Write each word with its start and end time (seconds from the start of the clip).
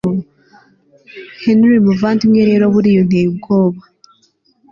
Henry 1.43 1.77
muvandimwe 1.85 2.41
rero 2.49 2.63
buriya 2.73 2.99
unteye 3.03 3.27
ubwoba 3.31 3.81